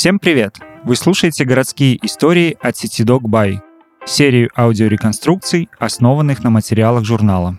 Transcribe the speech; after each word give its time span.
Всем 0.00 0.18
привет! 0.18 0.56
Вы 0.82 0.96
слушаете 0.96 1.44
«Городские 1.44 1.98
истории» 2.06 2.56
от 2.62 2.74
сети 2.74 3.02
Dog 3.02 3.60
серию 4.06 4.48
аудиореконструкций, 4.56 5.68
основанных 5.78 6.42
на 6.42 6.48
материалах 6.48 7.04
журнала. 7.04 7.58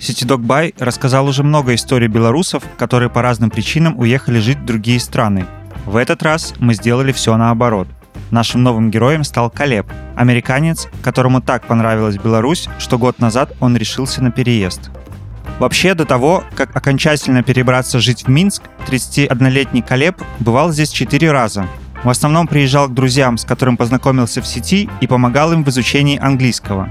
Сети 0.00 0.24
Dog 0.24 0.74
рассказал 0.78 1.26
уже 1.26 1.42
много 1.42 1.74
историй 1.74 2.08
белорусов, 2.08 2.64
которые 2.78 3.10
по 3.10 3.20
разным 3.20 3.50
причинам 3.50 3.98
уехали 3.98 4.38
жить 4.38 4.60
в 4.60 4.64
другие 4.64 4.98
страны. 4.98 5.44
В 5.84 5.96
этот 5.96 6.22
раз 6.22 6.54
мы 6.58 6.72
сделали 6.72 7.12
все 7.12 7.36
наоборот. 7.36 7.86
Нашим 8.30 8.62
новым 8.62 8.90
героем 8.90 9.22
стал 9.22 9.50
Калеб, 9.50 9.92
американец, 10.16 10.88
которому 11.02 11.42
так 11.42 11.66
понравилась 11.66 12.16
Беларусь, 12.16 12.66
что 12.78 12.96
год 12.96 13.18
назад 13.18 13.52
он 13.60 13.76
решился 13.76 14.22
на 14.22 14.30
переезд– 14.30 14.90
Вообще, 15.60 15.92
до 15.92 16.06
того, 16.06 16.42
как 16.56 16.74
окончательно 16.74 17.42
перебраться 17.42 18.00
жить 18.00 18.24
в 18.24 18.28
Минск, 18.28 18.62
31-летний 18.88 19.82
Колеб 19.82 20.16
бывал 20.38 20.72
здесь 20.72 20.88
четыре 20.88 21.32
раза. 21.32 21.66
В 22.02 22.08
основном 22.08 22.46
приезжал 22.46 22.88
к 22.88 22.94
друзьям, 22.94 23.36
с 23.36 23.44
которым 23.44 23.76
познакомился 23.76 24.40
в 24.40 24.46
сети 24.46 24.88
и 25.02 25.06
помогал 25.06 25.52
им 25.52 25.62
в 25.62 25.68
изучении 25.68 26.18
английского. 26.18 26.88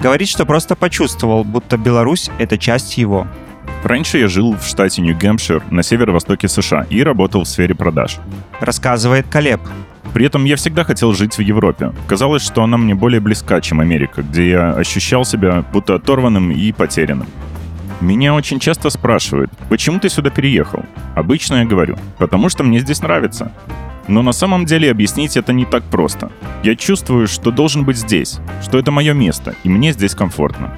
Говорит, 0.00 0.28
что 0.28 0.46
просто 0.46 0.74
почувствовал, 0.74 1.44
будто 1.44 1.76
Беларусь— 1.76 2.30
это 2.38 2.56
часть 2.56 2.96
его. 2.96 3.26
Раньше 3.84 4.16
я 4.16 4.26
жил 4.26 4.56
в 4.56 4.64
штате 4.64 5.02
Нью-Гэмпшир 5.02 5.64
на 5.70 5.82
северо-востоке 5.82 6.48
США 6.48 6.86
и 6.88 7.02
работал 7.02 7.44
в 7.44 7.48
сфере 7.48 7.74
продаж. 7.74 8.16
Рассказывает 8.58 9.26
Колеб. 9.28 9.60
При 10.14 10.24
этом 10.24 10.46
я 10.46 10.56
всегда 10.56 10.84
хотел 10.84 11.12
жить 11.12 11.36
в 11.36 11.40
Европе. 11.40 11.92
Казалось, 12.06 12.42
что 12.42 12.62
она 12.62 12.78
мне 12.78 12.94
более 12.94 13.20
близка, 13.20 13.60
чем 13.60 13.80
Америка, 13.80 14.22
где 14.22 14.48
я 14.48 14.72
ощущал 14.72 15.26
себя 15.26 15.62
будто 15.74 15.96
оторванным 15.96 16.52
и 16.52 16.72
потерянным. 16.72 17.28
Меня 18.02 18.34
очень 18.34 18.58
часто 18.58 18.90
спрашивают, 18.90 19.52
почему 19.68 20.00
ты 20.00 20.08
сюда 20.08 20.28
переехал? 20.28 20.84
Обычно 21.14 21.56
я 21.60 21.64
говорю, 21.64 21.96
потому 22.18 22.48
что 22.48 22.64
мне 22.64 22.80
здесь 22.80 23.00
нравится. 23.00 23.52
Но 24.08 24.22
на 24.22 24.32
самом 24.32 24.64
деле 24.64 24.90
объяснить 24.90 25.36
это 25.36 25.52
не 25.52 25.64
так 25.64 25.84
просто. 25.84 26.32
Я 26.64 26.74
чувствую, 26.74 27.28
что 27.28 27.52
должен 27.52 27.84
быть 27.84 27.96
здесь, 27.96 28.40
что 28.60 28.76
это 28.76 28.90
мое 28.90 29.12
место, 29.12 29.54
и 29.62 29.68
мне 29.68 29.92
здесь 29.92 30.16
комфортно. 30.16 30.76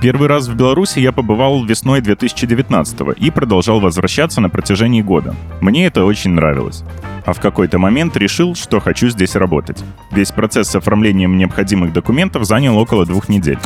Первый 0.00 0.28
раз 0.28 0.46
в 0.46 0.54
Беларуси 0.54 1.00
я 1.00 1.10
побывал 1.10 1.64
весной 1.64 2.00
2019 2.00 3.00
и 3.16 3.30
продолжал 3.32 3.80
возвращаться 3.80 4.40
на 4.40 4.48
протяжении 4.48 5.02
года. 5.02 5.34
Мне 5.60 5.86
это 5.86 6.04
очень 6.04 6.30
нравилось 6.30 6.84
а 7.24 7.32
в 7.32 7.40
какой-то 7.40 7.78
момент 7.78 8.16
решил, 8.16 8.54
что 8.54 8.80
хочу 8.80 9.08
здесь 9.08 9.36
работать. 9.36 9.82
Весь 10.10 10.32
процесс 10.32 10.68
с 10.68 10.76
оформлением 10.76 11.36
необходимых 11.36 11.92
документов 11.92 12.44
занял 12.44 12.76
около 12.78 13.06
двух 13.06 13.28
недель. 13.28 13.58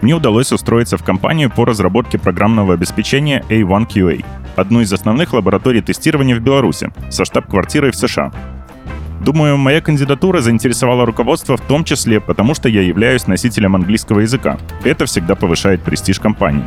Мне 0.00 0.14
удалось 0.14 0.52
устроиться 0.52 0.96
в 0.96 1.04
компанию 1.04 1.50
по 1.50 1.64
разработке 1.64 2.18
программного 2.18 2.74
обеспечения 2.74 3.44
A1QA, 3.48 4.24
одну 4.56 4.80
из 4.80 4.92
основных 4.92 5.32
лабораторий 5.32 5.82
тестирования 5.82 6.36
в 6.36 6.40
Беларуси, 6.40 6.90
со 7.10 7.24
штаб-квартирой 7.24 7.90
в 7.90 7.96
США. 7.96 8.32
Думаю, 9.20 9.58
моя 9.58 9.82
кандидатура 9.82 10.40
заинтересовала 10.40 11.04
руководство 11.04 11.58
в 11.58 11.60
том 11.60 11.84
числе 11.84 12.20
потому, 12.20 12.54
что 12.54 12.70
я 12.70 12.80
являюсь 12.80 13.26
носителем 13.26 13.76
английского 13.76 14.20
языка. 14.20 14.58
Это 14.82 15.04
всегда 15.04 15.34
повышает 15.34 15.82
престиж 15.82 16.18
компании. 16.18 16.64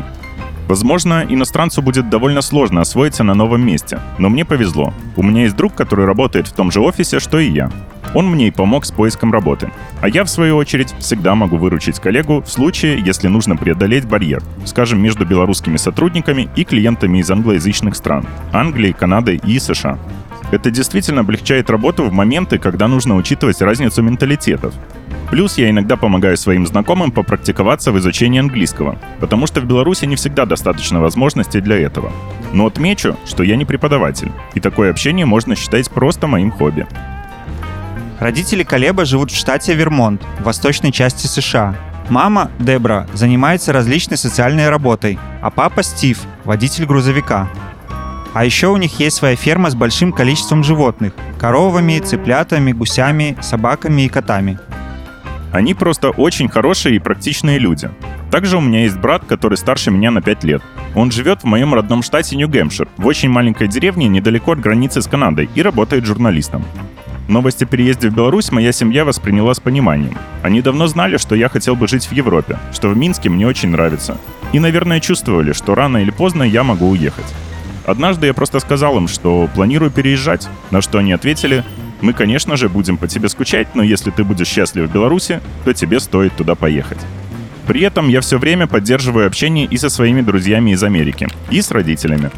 Возможно, 0.68 1.26
иностранцу 1.28 1.82
будет 1.82 2.10
довольно 2.10 2.42
сложно 2.42 2.82
освоиться 2.82 3.24
на 3.24 3.34
новом 3.34 3.66
месте, 3.66 4.00
но 4.18 4.30
мне 4.30 4.46
повезло. 4.46 4.94
У 5.18 5.24
меня 5.24 5.44
есть 5.44 5.56
друг, 5.56 5.76
который 5.76 6.06
работает 6.06 6.48
в 6.48 6.54
том 6.54 6.72
же 6.72 6.80
офисе, 6.80 7.20
что 7.20 7.40
и 7.40 7.50
я. 7.50 7.70
Он 8.14 8.30
мне 8.30 8.48
и 8.48 8.52
помог 8.52 8.86
с 8.86 8.92
поиском 8.92 9.32
работы. 9.32 9.72
А 10.02 10.08
я, 10.08 10.24
в 10.24 10.30
свою 10.30 10.56
очередь, 10.56 10.94
всегда 11.00 11.36
могу 11.36 11.58
выручить 11.58 12.00
коллегу 12.00 12.42
в 12.42 12.50
случае, 12.50 13.02
если 13.04 13.28
нужно 13.28 13.58
преодолеть 13.58 14.06
барьер, 14.06 14.42
скажем, 14.66 15.02
между 15.02 15.26
белорусскими 15.26 15.78
сотрудниками 15.78 16.50
и 16.56 16.64
клиентами 16.64 17.20
из 17.20 17.30
англоязычных 17.30 17.96
стран– 17.96 18.26
Англии, 18.54 18.96
Канады 18.98 19.42
и 19.44 19.60
США. 19.60 19.98
Это 20.52 20.70
действительно 20.70 21.22
облегчает 21.22 21.72
работу 21.72 22.04
в 22.04 22.14
моменты, 22.14 22.60
когда 22.60 22.88
нужно 22.88 23.16
учитывать 23.16 23.62
разницу 23.62 24.04
менталитетов. 24.04 24.76
Плюс 25.34 25.58
я 25.58 25.72
иногда 25.72 25.98
помогаю 25.98 26.38
своим 26.38 26.68
знакомым 26.68 27.12
попрактиковаться 27.12 27.92
в 27.92 27.98
изучении 27.98 28.40
английского, 28.40 29.00
потому 29.20 29.48
что 29.48 29.62
в 29.62 29.66
Беларуси 29.66 30.06
не 30.06 30.16
всегда 30.16 30.46
достаточно 30.46 31.02
возможностей 31.02 31.60
для 31.60 31.80
этого. 31.80 32.12
Но 32.54 32.68
отмечу, 32.68 33.18
что 33.26 33.42
я 33.42 33.56
не 33.56 33.66
преподаватель, 33.66 34.32
и 34.54 34.60
такое 34.60 34.92
общение 34.92 35.26
можно 35.26 35.56
считать 35.56 35.90
просто 35.90 36.28
моим 36.28 36.52
хобби. 36.52 36.86
Родители 38.20 38.62
Колеба 38.62 39.06
живут 39.06 39.32
в 39.32 39.36
штате 39.36 39.74
Вермонт, 39.74 40.22
в 40.38 40.44
восточной 40.44 40.92
части 40.92 41.26
США. 41.26 41.76
Мама, 42.10 42.52
Дебра, 42.60 43.08
занимается 43.14 43.74
различной 43.74 44.18
социальной 44.18 44.70
работой, 44.70 45.18
а 45.42 45.50
папа 45.50 45.82
Стив– 45.82 46.22
водитель 46.44 46.86
грузовика. 46.86 47.50
А 48.36 48.46
еще 48.46 48.68
у 48.68 48.78
них 48.78 49.00
есть 49.00 49.16
своя 49.16 49.36
ферма 49.36 49.72
с 49.72 49.74
большим 49.74 50.14
количеством 50.14 50.64
животных– 50.64 51.14
коровами, 51.40 51.98
цыплятами, 51.98 52.72
гусями, 52.72 53.36
собаками 53.42 54.04
и 54.04 54.10
котами– 54.10 54.60
они 55.54 55.76
просто 55.76 56.10
очень 56.10 56.50
хорошие 56.50 56.96
и 56.96 57.00
практичные 57.00 57.60
люди. 57.60 57.92
Также 58.32 58.58
у 58.58 58.62
меня 58.62 58.82
есть 58.82 58.98
брат, 58.98 59.24
который 59.24 59.56
старше 59.56 59.92
меня 59.92 60.10
на 60.10 60.20
5 60.20 60.44
лет. 60.44 60.64
Он 60.96 61.12
живет 61.12 61.42
в 61.42 61.46
моем 61.46 61.76
родном 61.76 62.02
штате 62.02 62.36
Нью-Гэмпшир, 62.36 62.88
в 62.98 63.06
очень 63.06 63.30
маленькой 63.30 63.68
деревне 63.68 64.08
недалеко 64.08 64.54
от 64.54 64.60
границы 64.60 65.04
с 65.04 65.08
Канадой 65.08 65.48
и 65.54 65.62
работает 65.62 66.06
журналистом. 66.06 66.66
Новость 67.28 67.62
о 67.62 67.68
переезде 67.68 68.10
в 68.10 68.16
Беларусь 68.16 68.52
моя 68.52 68.72
семья 68.72 69.06
восприняла 69.06 69.54
с 69.54 69.60
пониманием. 69.60 70.18
Они 70.42 70.62
давно 70.62 70.88
знали, 70.88 71.18
что 71.18 71.36
я 71.36 71.50
хотел 71.50 71.76
бы 71.76 71.88
жить 71.88 72.08
в 72.08 72.12
Европе, 72.12 72.58
что 72.74 72.90
в 72.90 72.98
Минске 72.98 73.30
мне 73.30 73.46
очень 73.46 73.70
нравится. 73.70 74.18
И, 74.54 74.60
наверное, 74.60 75.00
чувствовали, 75.00 75.54
что 75.54 75.76
рано 75.76 75.98
или 75.98 76.12
поздно 76.12 76.42
я 76.42 76.64
могу 76.64 76.90
уехать. 76.90 77.32
Однажды 77.86 78.26
я 78.26 78.34
просто 78.34 78.60
сказал 78.60 78.98
им, 78.98 79.08
что 79.08 79.48
планирую 79.54 79.92
переезжать, 79.92 80.50
на 80.72 80.82
что 80.82 80.98
они 80.98 81.14
ответили, 81.14 81.64
мы, 82.04 82.12
конечно 82.12 82.58
же, 82.58 82.68
будем 82.68 82.98
по 82.98 83.08
тебе 83.08 83.30
скучать, 83.30 83.76
но 83.76 83.82
если 83.82 84.12
ты 84.12 84.26
будешь 84.26 84.48
счастлив 84.48 84.90
в 84.90 84.94
Беларуси, 84.94 85.40
то 85.64 85.74
тебе 85.74 86.02
стоит 86.02 86.36
туда 86.36 86.54
поехать. 86.54 87.00
При 87.66 87.80
этом 87.82 88.10
я 88.10 88.20
все 88.20 88.38
время 88.38 88.68
поддерживаю 88.68 89.26
общение 89.26 89.66
и 89.66 89.78
со 89.78 89.90
своими 89.90 90.20
друзьями 90.20 90.72
из 90.72 90.84
Америки, 90.84 91.30
и 91.50 91.62
с 91.62 91.72
родителями. 91.72 92.30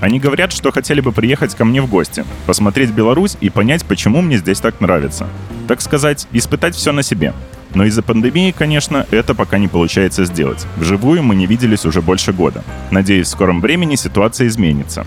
Они 0.00 0.18
говорят, 0.18 0.52
что 0.52 0.72
хотели 0.72 1.02
бы 1.02 1.12
приехать 1.12 1.54
ко 1.54 1.66
мне 1.66 1.82
в 1.82 1.86
гости, 1.90 2.24
посмотреть 2.46 2.92
Беларусь 2.92 3.36
и 3.42 3.50
понять, 3.50 3.84
почему 3.84 4.22
мне 4.22 4.38
здесь 4.38 4.60
так 4.60 4.80
нравится. 4.80 5.28
Так 5.68 5.82
сказать, 5.82 6.26
испытать 6.32 6.74
все 6.74 6.90
на 6.92 7.02
себе. 7.02 7.34
Но 7.74 7.84
из-за 7.84 8.02
пандемии, 8.02 8.54
конечно, 8.56 9.06
это 9.10 9.34
пока 9.34 9.58
не 9.58 9.68
получается 9.68 10.24
сделать. 10.24 10.66
Вживую 10.78 11.22
мы 11.22 11.34
не 11.34 11.44
виделись 11.44 11.84
уже 11.84 12.00
больше 12.00 12.32
года. 12.32 12.64
Надеюсь, 12.90 13.26
в 13.26 13.30
скором 13.30 13.60
времени 13.60 13.96
ситуация 13.96 14.46
изменится. 14.46 15.06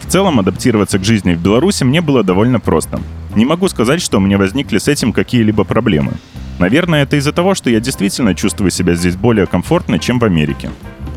В 0.00 0.10
целом, 0.10 0.40
адаптироваться 0.40 0.98
к 0.98 1.04
жизни 1.04 1.34
в 1.34 1.42
Беларуси 1.42 1.84
мне 1.84 2.00
было 2.00 2.22
довольно 2.22 2.60
просто. 2.60 2.98
Не 3.36 3.44
могу 3.44 3.68
сказать, 3.68 4.00
что 4.00 4.16
у 4.16 4.20
меня 4.20 4.38
возникли 4.38 4.78
с 4.78 4.88
этим 4.88 5.12
какие-либо 5.12 5.64
проблемы. 5.64 6.14
Наверное, 6.58 7.02
это 7.02 7.16
из-за 7.16 7.32
того, 7.32 7.54
что 7.54 7.68
я 7.68 7.80
действительно 7.80 8.34
чувствую 8.34 8.70
себя 8.70 8.94
здесь 8.94 9.14
более 9.14 9.46
комфортно, 9.46 9.98
чем 9.98 10.18
в 10.18 10.24
Америке. 10.24 10.70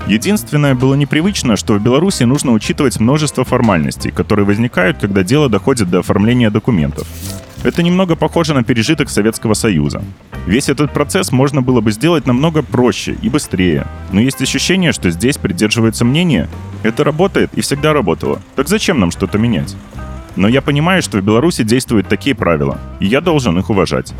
Единственное 0.06 0.76
было 0.76 0.96
непривычно, 0.96 1.56
что 1.56 1.76
в 1.76 1.82
Беларуси 1.82 2.24
нужно 2.24 2.52
учитывать 2.52 3.00
множество 3.00 3.46
формальностей, 3.46 4.12
которые 4.12 4.46
возникают, 4.46 4.98
когда 4.98 5.24
дело 5.24 5.48
доходит 5.48 5.90
до 5.90 6.00
оформления 6.00 6.50
документов. 6.50 7.08
Это 7.64 7.84
немного 7.84 8.18
похоже 8.18 8.54
на 8.54 8.64
пережиток 8.64 9.10
Советского 9.10 9.54
Союза. 9.54 10.04
Весь 10.46 10.68
этот 10.68 10.92
процесс 10.92 11.32
можно 11.32 11.62
было 11.62 11.80
бы 11.80 11.94
сделать 11.94 12.28
намного 12.28 12.64
проще 12.64 13.16
и 13.22 13.30
быстрее, 13.30 13.88
но 14.12 14.20
есть 14.20 14.42
ощущение, 14.42 14.92
что 14.92 15.10
здесь 15.10 15.38
придерживается 15.38 16.04
мнение 16.04 16.50
«это 16.84 17.06
работает 17.06 17.52
и 17.54 17.62
всегда 17.62 17.94
работало, 17.94 18.42
так 18.58 18.68
зачем 18.68 19.00
нам 19.00 19.12
что-то 19.12 19.38
менять?» 19.38 19.76
Но 20.40 20.48
я 20.48 20.62
понимаю, 20.62 21.02
что 21.02 21.18
в 21.18 21.22
Беларуси 21.22 21.64
действуют 21.64 22.08
такие 22.08 22.34
правила, 22.34 22.80
и 23.02 23.06
я 23.06 23.20
должен 23.20 23.60
их 23.60 23.70
уважать. 23.70 24.14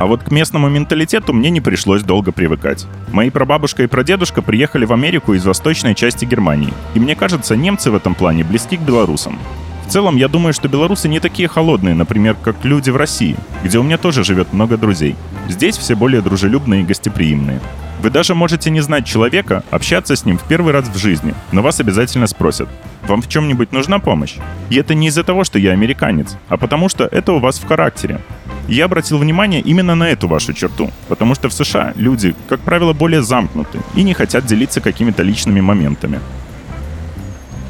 А 0.00 0.06
вот 0.06 0.24
к 0.24 0.32
местному 0.32 0.68
менталитету 0.68 1.32
мне 1.32 1.50
не 1.50 1.60
пришлось 1.60 2.02
долго 2.02 2.32
привыкать. 2.32 2.84
Мои 3.12 3.30
прабабушка 3.30 3.84
и 3.84 3.86
прадедушка 3.86 4.42
приехали 4.42 4.86
в 4.86 4.92
Америку 4.92 5.34
из 5.34 5.46
восточной 5.46 5.94
части 5.94 6.24
Германии, 6.24 6.74
и 6.96 6.98
мне 6.98 7.14
кажется, 7.14 7.54
немцы 7.54 7.92
в 7.92 7.94
этом 7.94 8.16
плане 8.16 8.42
близки 8.42 8.76
к 8.76 8.80
белорусам. 8.80 9.38
В 9.86 9.90
целом, 9.92 10.16
я 10.16 10.26
думаю, 10.26 10.52
что 10.52 10.66
белорусы 10.66 11.08
не 11.08 11.20
такие 11.20 11.46
холодные, 11.46 11.94
например, 11.94 12.34
как 12.42 12.64
люди 12.64 12.90
в 12.90 12.96
России, 12.96 13.36
где 13.62 13.78
у 13.78 13.84
меня 13.84 13.98
тоже 13.98 14.24
живет 14.24 14.52
много 14.52 14.76
друзей. 14.76 15.14
Здесь 15.48 15.76
все 15.76 15.94
более 15.94 16.22
дружелюбные 16.22 16.82
и 16.82 16.84
гостеприимные. 16.84 17.60
Вы 18.02 18.10
даже 18.10 18.34
можете 18.34 18.68
не 18.70 18.80
знать 18.80 19.06
человека, 19.06 19.62
общаться 19.70 20.16
с 20.16 20.24
ним 20.24 20.36
в 20.36 20.42
первый 20.42 20.72
раз 20.72 20.88
в 20.88 20.98
жизни, 20.98 21.34
но 21.52 21.62
вас 21.62 21.78
обязательно 21.78 22.26
спросят, 22.26 22.68
вам 23.06 23.22
в 23.22 23.28
чем-нибудь 23.28 23.70
нужна 23.70 24.00
помощь? 24.00 24.38
И 24.70 24.76
это 24.76 24.92
не 24.92 25.06
из-за 25.06 25.22
того, 25.22 25.44
что 25.44 25.60
я 25.60 25.70
американец, 25.70 26.36
а 26.48 26.56
потому 26.56 26.88
что 26.88 27.04
это 27.04 27.32
у 27.32 27.38
вас 27.38 27.60
в 27.60 27.64
характере. 27.68 28.20
Я 28.66 28.86
обратил 28.86 29.18
внимание 29.18 29.60
именно 29.60 29.94
на 29.94 30.08
эту 30.08 30.26
вашу 30.26 30.52
черту, 30.52 30.90
потому 31.06 31.36
что 31.36 31.48
в 31.48 31.52
США 31.52 31.92
люди, 31.94 32.34
как 32.48 32.58
правило, 32.58 32.92
более 32.92 33.22
замкнуты 33.22 33.78
и 33.94 34.02
не 34.02 34.14
хотят 34.14 34.46
делиться 34.46 34.80
какими-то 34.80 35.22
личными 35.22 35.60
моментами. 35.60 36.18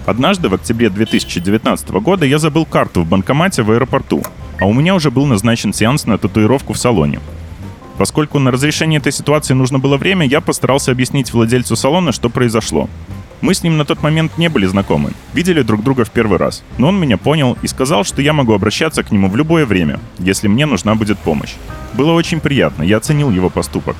Однажды 0.06 0.48
в 0.48 0.54
октябре 0.54 0.88
2019 0.88 1.90
года 1.90 2.24
я 2.24 2.38
забыл 2.38 2.64
карту 2.64 3.02
в 3.02 3.06
банкомате 3.06 3.62
в 3.64 3.70
аэропорту, 3.70 4.22
а 4.58 4.64
у 4.64 4.72
меня 4.72 4.94
уже 4.94 5.10
был 5.10 5.26
назначен 5.26 5.74
сеанс 5.74 6.06
на 6.06 6.16
татуировку 6.16 6.72
в 6.72 6.78
салоне. 6.78 7.20
Поскольку 8.02 8.40
на 8.40 8.50
разрешение 8.50 8.98
этой 8.98 9.12
ситуации 9.12 9.54
нужно 9.54 9.78
было 9.78 9.96
время, 9.96 10.26
я 10.26 10.40
постарался 10.40 10.90
объяснить 10.90 11.32
владельцу 11.32 11.76
салона, 11.76 12.10
что 12.10 12.30
произошло. 12.30 12.90
Мы 13.40 13.54
с 13.54 13.62
ним 13.62 13.76
на 13.76 13.84
тот 13.84 14.02
момент 14.02 14.38
не 14.38 14.48
были 14.48 14.66
знакомы, 14.66 15.12
видели 15.34 15.62
друг 15.62 15.84
друга 15.84 16.04
в 16.04 16.10
первый 16.10 16.36
раз, 16.36 16.64
но 16.78 16.88
он 16.88 16.98
меня 16.98 17.16
понял 17.16 17.56
и 17.62 17.68
сказал, 17.68 18.02
что 18.02 18.20
я 18.20 18.32
могу 18.32 18.54
обращаться 18.54 19.04
к 19.04 19.12
нему 19.12 19.28
в 19.28 19.36
любое 19.36 19.66
время, 19.66 20.00
если 20.18 20.48
мне 20.48 20.66
нужна 20.66 20.96
будет 20.96 21.16
помощь. 21.20 21.52
Было 21.94 22.10
очень 22.10 22.40
приятно, 22.40 22.82
я 22.82 22.96
оценил 22.96 23.30
его 23.30 23.50
поступок. 23.50 23.94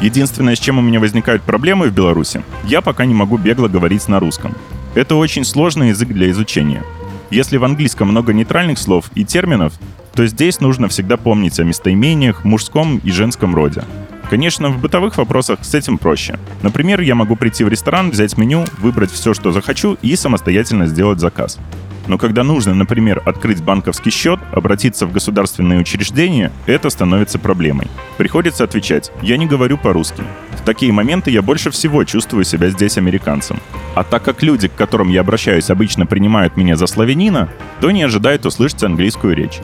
Единственное, 0.00 0.56
с 0.56 0.58
чем 0.58 0.78
у 0.78 0.82
меня 0.82 0.98
возникают 0.98 1.44
проблемы 1.44 1.86
в 1.86 1.94
Беларуси, 1.94 2.42
я 2.64 2.80
пока 2.80 3.04
не 3.04 3.14
могу 3.14 3.38
бегло 3.38 3.68
говорить 3.68 4.08
на 4.08 4.18
русском. 4.18 4.56
Это 4.96 5.14
очень 5.14 5.44
сложный 5.44 5.90
язык 5.90 6.08
для 6.08 6.32
изучения. 6.32 6.82
Если 7.30 7.58
в 7.58 7.64
английском 7.64 8.08
много 8.08 8.32
нейтральных 8.32 8.76
слов 8.76 9.08
и 9.14 9.24
терминов, 9.24 9.72
то 10.14 10.26
здесь 10.26 10.60
нужно 10.60 10.88
всегда 10.88 11.16
помнить 11.16 11.58
о 11.60 11.64
местоимениях, 11.64 12.44
мужском 12.44 12.98
и 12.98 13.10
женском 13.10 13.54
роде. 13.54 13.84
Конечно, 14.30 14.70
в 14.70 14.80
бытовых 14.80 15.18
вопросах 15.18 15.58
с 15.62 15.74
этим 15.74 15.98
проще. 15.98 16.38
Например, 16.62 17.00
я 17.00 17.14
могу 17.14 17.36
прийти 17.36 17.64
в 17.64 17.68
ресторан, 17.68 18.10
взять 18.10 18.38
меню, 18.38 18.64
выбрать 18.78 19.10
все, 19.10 19.34
что 19.34 19.52
захочу 19.52 19.98
и 20.00 20.16
самостоятельно 20.16 20.86
сделать 20.86 21.20
заказ. 21.20 21.58
Но 22.06 22.18
когда 22.18 22.42
нужно, 22.42 22.74
например, 22.74 23.22
открыть 23.24 23.62
банковский 23.62 24.10
счет, 24.10 24.40
обратиться 24.50 25.06
в 25.06 25.12
государственные 25.12 25.80
учреждения, 25.80 26.50
это 26.66 26.90
становится 26.90 27.38
проблемой. 27.38 27.88
Приходится 28.16 28.64
отвечать 28.64 29.12
«я 29.22 29.36
не 29.36 29.46
говорю 29.46 29.76
по-русски». 29.76 30.22
В 30.58 30.64
такие 30.64 30.92
моменты 30.92 31.30
я 31.30 31.42
больше 31.42 31.70
всего 31.70 32.04
чувствую 32.04 32.44
себя 32.44 32.70
здесь 32.70 32.96
американцем. 32.96 33.58
А 33.94 34.04
так 34.04 34.22
как 34.22 34.42
люди, 34.42 34.68
к 34.68 34.74
которым 34.74 35.10
я 35.10 35.20
обращаюсь, 35.20 35.70
обычно 35.70 36.06
принимают 36.06 36.56
меня 36.56 36.76
за 36.76 36.86
славянина, 36.86 37.48
то 37.80 37.90
не 37.90 38.02
ожидают 38.02 38.46
услышать 38.46 38.82
английскую 38.82 39.36
речь. 39.36 39.60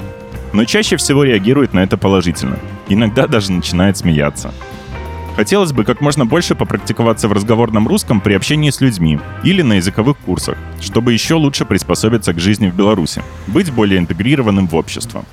Но 0.53 0.65
чаще 0.65 0.97
всего 0.97 1.25
реагируют 1.25 1.75
на 1.75 1.81
это 1.81 1.97
положительно. 1.97 2.59
Иногда 2.89 3.27
даже 3.27 3.53
начинают 3.53 3.99
смеяться. 3.99 4.53
Хотелось 5.37 5.73
бы 5.73 5.85
как 5.85 6.01
можно 6.01 6.27
больше 6.27 6.57
попрактиковаться 6.57 7.29
в 7.29 7.33
разговорном 7.33 7.87
русском 7.87 8.21
при 8.21 8.33
общении 8.33 8.71
с 8.71 8.81
людьми 8.81 9.21
или 9.45 9.63
на 9.63 9.75
языковых 9.75 10.17
курсах, 10.19 10.59
чтобы 10.81 11.13
еще 11.13 11.35
лучше 11.35 11.65
приспособиться 11.65 12.33
к 12.33 12.41
жизни 12.41 12.69
в 12.69 12.75
Беларуси, 12.75 13.23
быть 13.47 13.71
более 13.71 14.01
интегрированным 14.01 14.67
в 14.67 14.75
общество. 14.75 15.25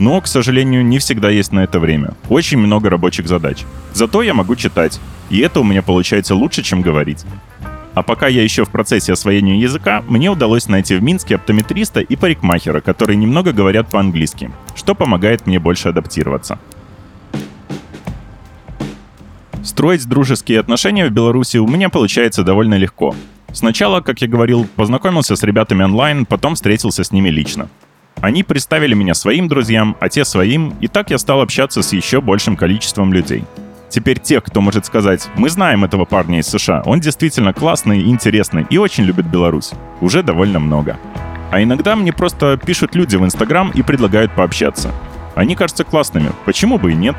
Но, 0.00 0.20
к 0.20 0.26
сожалению, 0.26 0.84
не 0.84 0.98
всегда 0.98 1.30
есть 1.30 1.52
на 1.52 1.60
это 1.60 1.78
время. 1.78 2.14
Очень 2.28 2.58
много 2.58 2.90
рабочих 2.90 3.28
задач. 3.28 3.64
Зато 3.92 4.22
я 4.22 4.34
могу 4.34 4.56
читать, 4.56 4.98
и 5.30 5.38
это 5.38 5.60
у 5.60 5.64
меня 5.64 5.82
получается 5.82 6.34
лучше, 6.34 6.64
чем 6.64 6.82
говорить. 6.82 7.24
А 7.94 8.02
пока 8.02 8.26
я 8.26 8.42
еще 8.42 8.64
в 8.64 8.70
процессе 8.70 9.12
освоения 9.12 9.60
языка, 9.60 10.02
мне 10.08 10.28
удалось 10.28 10.68
найти 10.68 10.96
в 10.96 11.02
Минске 11.02 11.36
оптометриста 11.36 12.00
и 12.00 12.16
парикмахера, 12.16 12.80
которые 12.80 13.16
немного 13.16 13.52
говорят 13.52 13.88
по-английски, 13.88 14.50
что 14.74 14.94
помогает 14.94 15.46
мне 15.46 15.60
больше 15.60 15.88
адаптироваться. 15.88 16.58
Строить 19.62 20.06
дружеские 20.06 20.60
отношения 20.60 21.06
в 21.06 21.10
Беларуси 21.10 21.56
у 21.56 21.66
меня 21.66 21.88
получается 21.88 22.42
довольно 22.42 22.74
легко. 22.74 23.14
Сначала, 23.52 24.00
как 24.00 24.20
я 24.20 24.28
говорил, 24.28 24.66
познакомился 24.76 25.36
с 25.36 25.42
ребятами 25.44 25.84
онлайн, 25.84 26.26
потом 26.26 26.56
встретился 26.56 27.04
с 27.04 27.12
ними 27.12 27.28
лично. 27.28 27.68
Они 28.20 28.42
представили 28.42 28.94
меня 28.94 29.14
своим 29.14 29.48
друзьям, 29.48 29.96
а 30.00 30.08
те 30.08 30.24
своим, 30.24 30.74
и 30.80 30.88
так 30.88 31.10
я 31.10 31.18
стал 31.18 31.40
общаться 31.40 31.82
с 31.82 31.92
еще 31.92 32.20
большим 32.20 32.56
количеством 32.56 33.12
людей. 33.12 33.44
Теперь 33.94 34.18
тех, 34.18 34.42
кто 34.42 34.60
может 34.60 34.86
сказать, 34.86 35.28
мы 35.36 35.48
знаем 35.48 35.84
этого 35.84 36.04
парня 36.04 36.40
из 36.40 36.48
США, 36.48 36.82
он 36.84 36.98
действительно 36.98 37.54
классный, 37.54 38.02
интересный 38.10 38.66
и 38.68 38.76
очень 38.76 39.04
любит 39.04 39.26
Беларусь, 39.26 39.70
уже 40.00 40.24
довольно 40.24 40.58
много. 40.58 40.98
А 41.52 41.62
иногда 41.62 41.94
мне 41.94 42.12
просто 42.12 42.56
пишут 42.56 42.96
люди 42.96 43.14
в 43.14 43.24
Инстаграм 43.24 43.70
и 43.70 43.82
предлагают 43.82 44.32
пообщаться. 44.32 44.90
Они 45.36 45.54
кажутся 45.54 45.84
классными, 45.84 46.32
почему 46.44 46.76
бы 46.76 46.90
и 46.90 46.96
нет? 46.96 47.14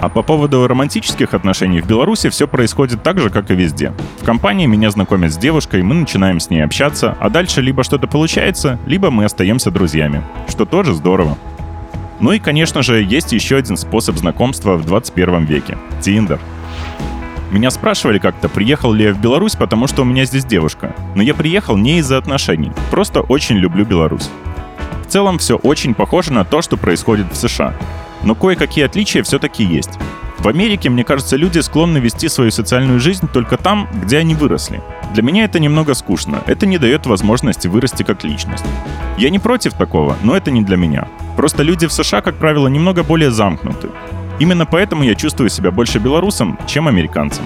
А 0.00 0.08
по 0.08 0.24
поводу 0.24 0.66
романтических 0.66 1.32
отношений 1.32 1.80
в 1.80 1.86
Беларуси 1.86 2.28
все 2.28 2.48
происходит 2.48 3.04
так 3.04 3.20
же, 3.20 3.30
как 3.30 3.52
и 3.52 3.54
везде. 3.54 3.92
В 4.20 4.24
компании 4.24 4.66
меня 4.66 4.90
знакомят 4.90 5.32
с 5.32 5.36
девушкой, 5.36 5.84
мы 5.84 5.94
начинаем 5.94 6.40
с 6.40 6.50
ней 6.50 6.64
общаться, 6.64 7.16
а 7.20 7.30
дальше 7.30 7.62
либо 7.62 7.84
что-то 7.84 8.08
получается, 8.08 8.80
либо 8.84 9.12
мы 9.12 9.26
остаемся 9.26 9.70
друзьями, 9.70 10.24
что 10.48 10.64
тоже 10.64 10.92
здорово. 10.92 11.38
Ну 12.20 12.32
и, 12.32 12.38
конечно 12.38 12.82
же, 12.82 13.02
есть 13.02 13.32
еще 13.32 13.56
один 13.56 13.76
способ 13.76 14.16
знакомства 14.16 14.76
в 14.76 14.86
21 14.86 15.44
веке— 15.44 15.76
Тиндер. 16.00 16.40
Меня 17.50 17.70
спрашивали 17.70 18.18
как-то, 18.18 18.48
приехал 18.48 18.92
ли 18.92 19.04
я 19.04 19.12
в 19.12 19.20
Беларусь, 19.20 19.54
потому 19.54 19.86
что 19.86 20.02
у 20.02 20.04
меня 20.04 20.24
здесь 20.24 20.44
девушка. 20.44 20.94
Но 21.14 21.22
я 21.22 21.34
приехал 21.34 21.76
не 21.76 21.98
из-за 21.98 22.18
отношений, 22.18 22.72
просто 22.90 23.20
очень 23.20 23.56
люблю 23.56 23.84
Беларусь. 23.84 24.28
В 25.06 25.10
целом 25.10 25.38
все 25.38 25.56
очень 25.56 25.94
похоже 25.94 26.32
на 26.32 26.44
то, 26.44 26.62
что 26.62 26.76
происходит 26.76 27.32
в 27.32 27.36
США 27.36 27.74
но 28.24 28.34
кое-какие 28.34 28.84
отличия 28.84 29.22
все-таки 29.22 29.64
есть. 29.64 29.90
В 30.44 30.48
Америке, 30.48 30.90
мне 30.90 31.04
кажется, 31.04 31.36
люди 31.36 31.58
склонны 31.60 31.96
вести 31.96 32.28
свою 32.28 32.50
социальную 32.50 33.00
жизнь 33.00 33.26
только 33.32 33.56
там, 33.56 33.88
где 33.94 34.18
они 34.18 34.34
выросли. 34.34 34.82
Для 35.14 35.22
меня 35.22 35.44
это 35.44 35.58
немного 35.58 35.94
скучно, 35.94 36.42
это 36.44 36.66
не 36.66 36.76
дает 36.76 37.06
возможности 37.06 37.66
вырасти 37.66 38.02
как 38.02 38.24
личность. 38.24 38.66
Я 39.16 39.30
не 39.30 39.38
против 39.38 39.72
такого, 39.72 40.18
но 40.22 40.36
это 40.36 40.50
не 40.50 40.60
для 40.60 40.76
меня. 40.76 41.08
Просто 41.38 41.62
люди 41.62 41.86
в 41.86 41.94
США, 41.94 42.20
как 42.20 42.34
правило, 42.36 42.68
немного 42.68 43.02
более 43.02 43.30
замкнуты. 43.30 43.88
Именно 44.38 44.66
поэтому 44.66 45.02
я 45.02 45.14
чувствую 45.14 45.48
себя 45.48 45.70
больше 45.70 45.98
белорусом, 45.98 46.58
чем 46.66 46.88
американцем. 46.88 47.44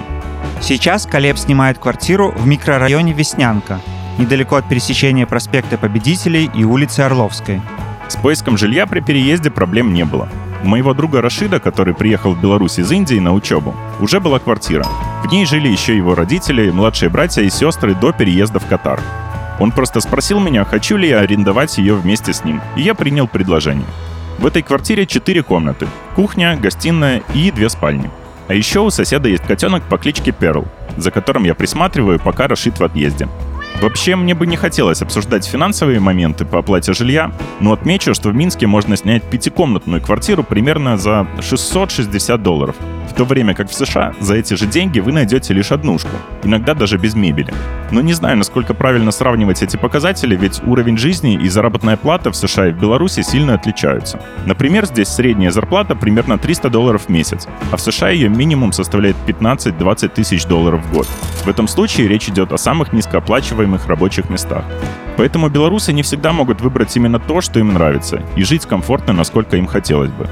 Сейчас 0.60 1.06
Колеб 1.06 1.38
снимает 1.38 1.78
квартиру 1.78 2.34
в 2.36 2.48
микрорайоне 2.48 3.12
Веснянка, 3.12 3.78
недалеко 4.18 4.56
от 4.56 4.68
пересечения 4.68 5.24
проспекта 5.24 5.78
Победителей 5.78 6.50
и 6.52 6.64
улицы 6.64 7.02
Орловской. 7.02 7.62
С 8.08 8.16
поиском 8.16 8.58
жилья 8.58 8.88
при 8.88 8.98
переезде 8.98 9.52
проблем 9.52 9.94
не 9.94 10.04
было. 10.04 10.28
У 10.62 10.66
моего 10.66 10.92
друга 10.92 11.22
Рашида, 11.22 11.60
который 11.60 11.94
приехал 11.94 12.34
в 12.34 12.40
Беларусь 12.40 12.78
из 12.78 12.90
Индии 12.90 13.18
на 13.20 13.32
учебу, 13.32 13.76
уже 14.00 14.18
была 14.18 14.40
квартира. 14.40 14.84
В 15.22 15.30
ней 15.30 15.46
жили 15.46 15.68
еще 15.68 15.96
его 15.96 16.14
родители, 16.14 16.70
младшие 16.70 17.10
братья 17.10 17.42
и 17.42 17.50
сестры 17.50 17.94
до 17.94 18.12
переезда 18.12 18.58
в 18.58 18.66
Катар. 18.66 19.00
Он 19.60 19.70
просто 19.70 20.00
спросил 20.00 20.40
меня, 20.40 20.64
хочу 20.64 20.96
ли 20.96 21.08
я 21.08 21.20
арендовать 21.20 21.78
ее 21.78 21.94
вместе 21.94 22.32
с 22.32 22.44
ним, 22.44 22.60
и 22.76 22.82
я 22.82 22.94
принял 22.94 23.28
предложение. 23.28 23.86
В 24.38 24.46
этой 24.46 24.62
квартире 24.62 25.06
четыре 25.06 25.42
комнаты. 25.42 25.86
Кухня, 26.16 26.56
гостиная 26.56 27.22
и 27.34 27.50
две 27.50 27.68
спальни. 27.68 28.10
А 28.48 28.54
еще 28.54 28.80
у 28.80 28.90
соседа 28.90 29.28
есть 29.28 29.44
котенок 29.44 29.82
по 29.84 29.98
кличке 29.98 30.32
Перл, 30.32 30.66
за 30.96 31.10
которым 31.10 31.44
я 31.44 31.54
присматриваю, 31.54 32.18
пока 32.18 32.48
Рашид 32.48 32.78
в 32.78 32.84
отъезде. 32.84 33.28
Вообще, 33.80 34.16
мне 34.16 34.34
бы 34.34 34.46
не 34.46 34.56
хотелось 34.56 35.02
обсуждать 35.02 35.46
финансовые 35.46 36.00
моменты 36.00 36.44
по 36.44 36.58
оплате 36.58 36.92
жилья, 36.94 37.30
но 37.60 37.72
отмечу, 37.72 38.12
что 38.12 38.30
в 38.30 38.34
Минске 38.34 38.66
можно 38.66 38.96
снять 38.96 39.22
пятикомнатную 39.22 40.02
квартиру 40.02 40.42
примерно 40.42 40.96
за 40.98 41.28
660 41.40 42.42
долларов, 42.42 42.74
в 43.08 43.14
то 43.14 43.24
время 43.24 43.54
как 43.54 43.70
в 43.70 43.74
США 43.74 44.14
за 44.20 44.34
эти 44.36 44.54
же 44.54 44.66
деньги 44.66 45.00
вы 45.00 45.12
найдете 45.12 45.54
лишь 45.54 45.72
однушку, 45.72 46.10
иногда 46.44 46.74
даже 46.74 46.98
без 46.98 47.14
мебели. 47.14 47.52
Но 47.90 48.00
не 48.00 48.12
знаю, 48.12 48.36
насколько 48.36 48.74
правильно 48.74 49.10
сравнивать 49.10 49.62
эти 49.62 49.76
показатели, 49.76 50.36
ведь 50.36 50.62
уровень 50.64 50.98
жизни 50.98 51.34
и 51.34 51.48
заработная 51.48 51.96
плата 51.96 52.30
в 52.30 52.36
США 52.36 52.68
и 52.68 52.72
в 52.72 52.80
Беларуси 52.80 53.22
сильно 53.22 53.54
отличаются. 53.54 54.20
Например, 54.46 54.86
здесь 54.86 55.08
средняя 55.08 55.50
зарплата 55.50 55.94
примерно 55.94 56.38
300 56.38 56.70
долларов 56.70 57.06
в 57.06 57.08
месяц, 57.08 57.48
а 57.72 57.76
в 57.76 57.80
США 57.80 58.10
ее 58.10 58.28
минимум 58.28 58.72
составляет 58.72 59.16
15-20 59.26 60.08
тысяч 60.08 60.44
долларов 60.44 60.84
в 60.84 60.92
год. 60.92 61.06
В 61.44 61.48
этом 61.48 61.66
случае 61.68 62.08
речь 62.08 62.28
идет 62.28 62.52
о 62.52 62.58
самых 62.58 62.92
низкооплачиваемых 62.92 63.86
рабочих 63.86 64.28
местах. 64.28 64.64
Поэтому 65.16 65.48
белорусы 65.48 65.92
не 65.92 66.02
всегда 66.02 66.32
могут 66.32 66.60
выбрать 66.60 66.96
именно 66.96 67.18
то, 67.18 67.40
что 67.40 67.58
им 67.58 67.72
нравится, 67.72 68.22
и 68.36 68.44
жить 68.44 68.66
комфортно, 68.66 69.12
насколько 69.12 69.56
им 69.56 69.66
хотелось 69.66 70.10
бы. 70.10 70.28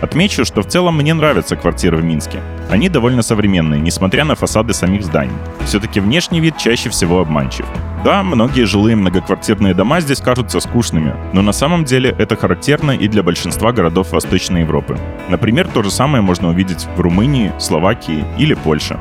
Отмечу, 0.00 0.44
что 0.44 0.62
в 0.62 0.66
целом 0.66 0.96
мне 0.96 1.12
нравятся 1.14 1.56
квартиры 1.56 1.96
в 1.96 2.04
Минске. 2.04 2.40
Они 2.70 2.88
довольно 2.88 3.22
современные, 3.22 3.80
несмотря 3.80 4.24
на 4.24 4.34
фасады 4.34 4.72
самих 4.72 5.04
зданий. 5.04 5.34
Все-таки 5.64 6.00
внешний 6.00 6.40
вид 6.40 6.56
чаще 6.56 6.88
всего 6.90 7.20
обманчив. 7.20 7.66
Да, 8.04 8.22
многие 8.22 8.64
жилые 8.64 8.94
многоквартирные 8.94 9.74
дома 9.74 10.00
здесь 10.00 10.20
кажутся 10.20 10.60
скучными, 10.60 11.14
но 11.32 11.42
на 11.42 11.52
самом 11.52 11.84
деле 11.84 12.14
это 12.16 12.36
характерно 12.36 12.92
и 12.92 13.08
для 13.08 13.22
большинства 13.22 13.72
городов 13.72 14.12
Восточной 14.12 14.60
Европы. 14.60 14.96
Например, 15.28 15.66
то 15.66 15.82
же 15.82 15.90
самое 15.90 16.22
можно 16.22 16.48
увидеть 16.48 16.86
в 16.96 17.00
Румынии, 17.00 17.52
Словакии 17.58 18.24
или 18.38 18.54
Польше. 18.54 18.98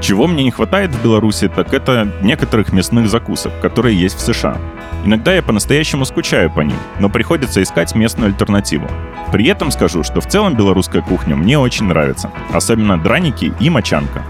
Чего 0.00 0.26
мне 0.26 0.44
не 0.44 0.50
хватает 0.50 0.90
в 0.92 1.02
Беларуси, 1.02 1.48
так 1.48 1.72
это 1.72 2.08
некоторых 2.20 2.72
мясных 2.72 3.08
закусок, 3.08 3.52
которые 3.60 3.98
есть 3.98 4.16
в 4.16 4.20
США. 4.20 4.58
Иногда 5.06 5.32
я 5.32 5.40
по-настоящему 5.40 6.04
скучаю 6.04 6.50
по 6.50 6.62
ним, 6.62 6.76
но 6.98 7.08
приходится 7.08 7.62
искать 7.62 7.94
местную 7.94 8.26
альтернативу. 8.26 8.88
При 9.30 9.46
этом 9.46 9.70
скажу, 9.70 10.02
что 10.02 10.20
в 10.20 10.26
целом 10.26 10.56
белорусская 10.56 11.00
кухня 11.00 11.36
мне 11.36 11.60
очень 11.60 11.84
нравится, 11.84 12.32
особенно 12.52 12.98
драники 12.98 13.54
и 13.60 13.70
мочанка. 13.70 14.24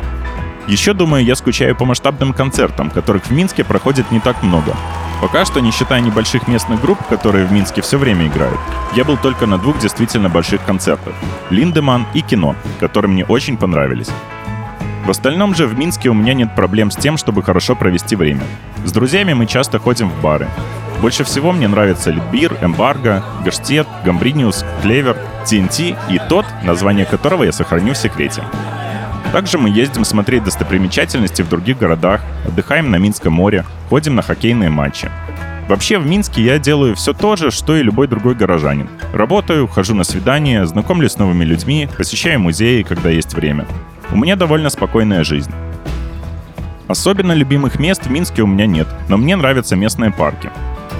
Еще, 0.69 0.93
думаю, 0.93 1.25
я 1.25 1.35
скучаю 1.35 1.75
по 1.77 1.87
масштабным 1.87 2.35
концертам, 2.35 2.91
которых 2.91 3.25
в 3.25 3.31
Минске 3.31 3.65
проходит 3.65 4.11
не 4.11 4.21
так 4.21 4.43
много. 4.43 4.77
Пока 5.23 5.47
что, 5.47 5.61
не 5.61 5.71
считая 5.71 6.03
небольших 6.03 6.47
местных 6.47 6.83
групп, 6.83 6.99
которые 7.09 7.47
в 7.47 7.53
Минске 7.53 7.81
все 7.81 7.97
время 7.97 8.27
играют, 8.27 8.61
я 8.95 9.05
был 9.05 9.17
только 9.17 9.47
на 9.47 9.57
двух 9.57 9.79
действительно 9.79 10.29
больших 10.29 10.63
концертах— 10.67 11.15
Линдеман 11.51 12.05
и 12.13 12.21
Кино, 12.21 12.55
которые 12.81 13.11
мне 13.11 13.25
очень 13.25 13.57
понравились. 13.57 14.11
В 15.07 15.11
остальном 15.11 15.55
же 15.55 15.69
в 15.69 15.79
Минске 15.79 16.09
у 16.09 16.15
меня 16.15 16.35
нет 16.35 16.53
проблем 16.57 16.91
с 16.91 16.97
тем, 16.97 17.17
чтобы 17.17 17.45
хорошо 17.45 17.77
провести 17.77 18.17
время. 18.17 18.43
С 18.85 18.91
друзьями 18.91 19.35
мы 19.35 19.47
часто 19.47 19.79
ходим 19.79 20.11
в 20.11 20.21
бары. 20.21 20.49
Больше 21.01 21.23
всего 21.23 21.53
мне 21.53 21.69
нравятся 21.69 22.11
Литбир, 22.11 22.57
Эмбарго, 22.61 23.23
Герштет, 23.45 23.87
Гамбриниус, 24.05 24.65
Клевер, 24.83 25.17
TNT 25.45 25.97
и 26.11 26.21
тот, 26.29 26.45
название 26.65 27.07
которого 27.07 27.45
я 27.45 27.53
сохраню 27.53 27.95
в 27.95 27.97
секрете. 27.97 28.43
Также 29.31 29.59
мы 29.59 29.71
ездим 29.71 30.05
смотреть 30.05 30.43
достопримечательности 30.43 31.43
в 31.43 31.49
других 31.49 31.79
городах, 31.79 32.21
отдыхаем 32.45 32.91
на 32.91 32.97
Минском 32.97 33.33
море, 33.33 33.65
ходим 33.89 34.17
на 34.17 34.23
хоккейные 34.23 34.71
матчи. 34.71 35.09
Вообще 35.69 35.99
в 35.99 36.07
Минске 36.07 36.43
я 36.43 36.59
делаю 36.59 36.97
все 36.97 37.13
то 37.13 37.37
же, 37.37 37.53
что 37.53 37.77
и 37.77 37.83
любой 37.85 38.09
другой 38.09 38.35
горожанин. 38.35 38.89
Работаю, 39.13 39.69
хожу 39.69 39.95
на 39.95 40.03
свидания, 40.03 40.67
знакомлюсь 40.67 41.13
с 41.13 41.19
новыми 41.19 41.45
людьми, 41.45 41.89
посещаю 41.97 42.41
музеи, 42.41 42.83
когда 42.83 43.09
есть 43.11 43.35
время. 43.35 43.67
У 44.17 44.19
меня 44.19 44.35
довольно 44.35 44.71
спокойная 44.71 45.25
жизнь. 45.25 45.53
Особенно 46.89 47.33
любимых 47.33 47.79
мест 47.79 48.07
в 48.07 48.11
Минске 48.11 48.41
у 48.41 48.47
меня 48.47 48.65
нет, 48.65 48.89
но 49.11 49.19
мне 49.19 49.37
нравятся 49.37 49.77
местные 49.77 50.11
парки. 50.11 50.49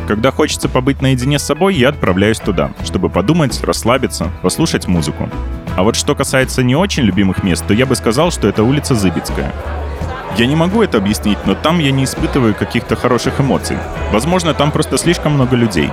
Когда 0.07 0.31
хочется 0.31 0.69
побыть 0.69 1.01
наедине 1.01 1.39
с 1.39 1.43
собой, 1.45 1.77
я 1.77 1.89
отправляюсь 1.89 2.39
туда, 2.39 2.73
чтобы 2.85 3.09
подумать, 3.09 3.59
расслабиться, 3.65 4.31
послушать 4.43 4.87
музыку. 4.87 5.31
А 5.79 5.83
вот 5.83 5.97
что 5.97 6.15
касается 6.15 6.63
не 6.63 6.77
очень 6.77 7.05
любимых 7.05 7.43
мест, 7.43 7.65
то 7.67 7.73
я 7.73 7.87
бы 7.87 7.97
сказал, 7.97 8.31
что 8.31 8.49
это 8.49 8.63
улица 8.63 8.95
Зыбицкая. 8.95 9.51
Я 10.39 10.47
не 10.47 10.55
могу 10.55 10.83
это 10.83 10.99
объяснить, 10.99 11.39
но 11.47 11.55
там 11.55 11.79
я 11.79 11.91
не 11.91 12.05
испытываю 12.05 12.55
каких-то 12.55 12.95
хороших 12.95 13.41
эмоций. 13.41 13.79
Возможно, 14.13 14.53
там 14.53 14.71
просто 14.71 14.99
слишком 14.99 15.33
много 15.33 15.57
людей. 15.57 15.91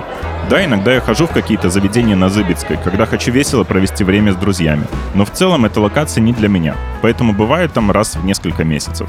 Да, 0.50 0.62
иногда 0.62 0.92
я 0.92 1.00
хожу 1.00 1.26
в 1.26 1.30
какие-то 1.30 1.70
заведения 1.70 2.14
на 2.14 2.28
Зыбицкой, 2.28 2.78
когда 2.84 3.06
хочу 3.06 3.32
весело 3.32 3.64
провести 3.64 4.04
время 4.04 4.34
с 4.34 4.36
друзьями. 4.36 4.84
Но 5.14 5.24
в 5.24 5.30
целом 5.30 5.64
эта 5.64 5.80
локация 5.80 6.20
не 6.20 6.34
для 6.34 6.48
меня, 6.48 6.74
поэтому 7.00 7.32
бываю 7.32 7.70
там 7.70 7.90
раз 7.90 8.16
в 8.16 8.24
несколько 8.26 8.64
месяцев. 8.64 9.08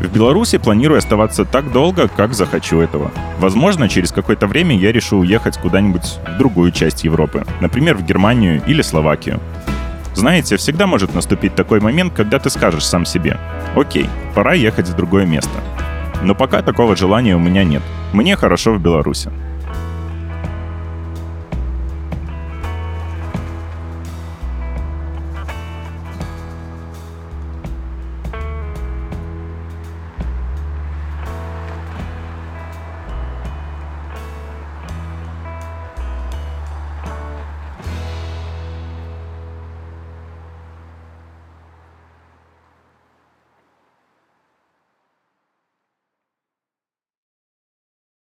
В 0.00 0.12
Беларуси 0.12 0.58
планирую 0.58 0.98
оставаться 0.98 1.44
так 1.44 1.70
долго, 1.70 2.08
как 2.08 2.34
захочу 2.34 2.80
этого. 2.80 3.12
Возможно, 3.38 3.88
через 3.88 4.10
какое-то 4.10 4.48
время 4.48 4.76
я 4.76 4.90
решу 4.90 5.18
уехать 5.18 5.56
куда-нибудь 5.56 6.18
в 6.26 6.36
другую 6.36 6.72
часть 6.72 7.04
Европы, 7.04 7.44
например, 7.60 7.96
в 7.96 8.04
Германию 8.04 8.60
или 8.66 8.82
Словакию. 8.82 9.40
Знаете, 10.14 10.56
всегда 10.56 10.86
может 10.86 11.14
наступить 11.14 11.54
такой 11.54 11.80
момент, 11.80 12.12
когда 12.14 12.38
ты 12.38 12.50
скажешь 12.50 12.84
сам 12.86 13.04
себе, 13.04 13.38
окей, 13.76 14.08
пора 14.34 14.54
ехать 14.54 14.88
в 14.88 14.96
другое 14.96 15.26
место. 15.26 15.50
Но 16.22 16.34
пока 16.34 16.62
такого 16.62 16.96
желания 16.96 17.36
у 17.36 17.40
меня 17.40 17.64
нет. 17.64 17.82
Мне 18.12 18.36
хорошо 18.36 18.74
в 18.74 18.80
Беларуси. 18.80 19.30